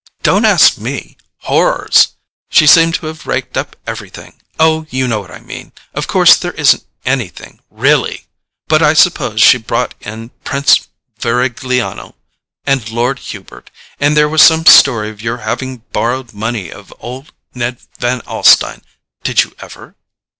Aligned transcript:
"Don't 0.23 0.45
ask 0.45 0.79
me—horrors! 0.79 2.13
She 2.49 2.65
seemed 2.65 2.95
to 2.95 3.05
have 3.05 3.27
raked 3.27 3.55
up 3.55 3.75
everything. 3.85 4.41
Oh, 4.59 4.87
you 4.89 5.07
know 5.07 5.19
what 5.19 5.29
I 5.29 5.41
mean—of 5.41 6.07
course 6.07 6.35
there 6.37 6.53
isn't 6.53 6.83
anything, 7.05 7.59
REALLY; 7.69 8.25
but 8.67 8.81
I 8.81 8.95
suppose 8.95 9.43
she 9.43 9.59
brought 9.59 9.93
in 10.01 10.29
Prince 10.43 10.87
Varigliano—and 11.19 12.89
Lord 12.89 13.19
Hubert—and 13.19 14.17
there 14.17 14.27
was 14.27 14.41
some 14.41 14.65
story 14.65 15.11
of 15.11 15.21
your 15.21 15.37
having 15.37 15.83
borrowed 15.91 16.33
money 16.33 16.71
of 16.71 16.91
old 16.99 17.31
Ned 17.53 17.77
Van 17.99 18.21
Alstyne: 18.21 18.81
did 19.23 19.43
you 19.43 19.53
ever?" 19.59 19.93